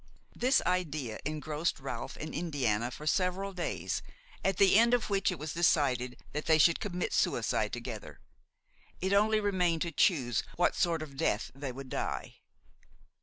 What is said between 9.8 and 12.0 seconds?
to choose what sort of death they would